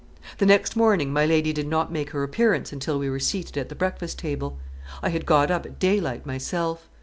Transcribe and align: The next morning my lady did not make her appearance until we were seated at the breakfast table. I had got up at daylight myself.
The 0.39 0.47
next 0.47 0.75
morning 0.75 1.13
my 1.13 1.27
lady 1.27 1.53
did 1.53 1.67
not 1.67 1.91
make 1.91 2.09
her 2.09 2.23
appearance 2.23 2.73
until 2.73 2.97
we 2.97 3.07
were 3.07 3.19
seated 3.19 3.55
at 3.55 3.69
the 3.69 3.75
breakfast 3.75 4.17
table. 4.17 4.57
I 5.03 5.09
had 5.09 5.27
got 5.27 5.51
up 5.51 5.63
at 5.63 5.77
daylight 5.77 6.25
myself. 6.25 6.89